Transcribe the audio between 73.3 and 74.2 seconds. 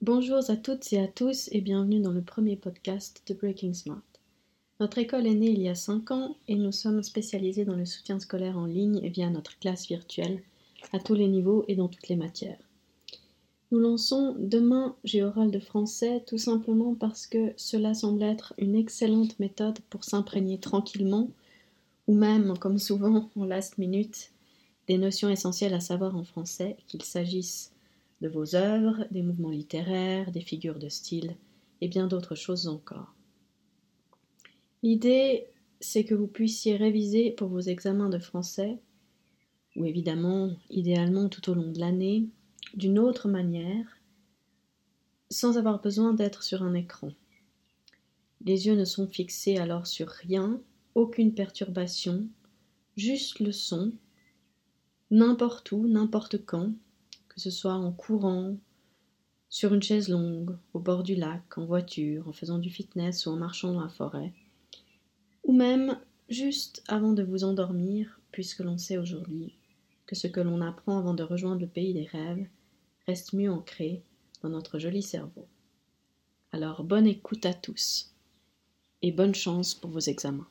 mieux ancré